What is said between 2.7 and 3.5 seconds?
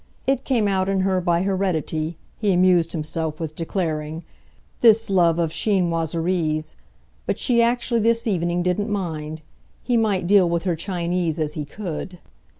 himself